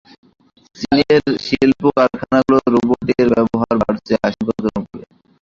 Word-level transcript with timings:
চীনের 0.75 1.15
শিল্প 1.45 1.81
কারখানাগুলোতে 1.97 2.69
রোবটের 2.75 3.27
ব্যবহার 3.33 3.73
বাড়ছে 3.81 4.13
আশংকাজনক 4.27 4.83
ভাবে। 4.85 5.03